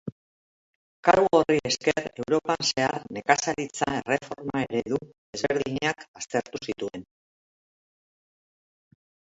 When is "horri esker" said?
1.39-2.01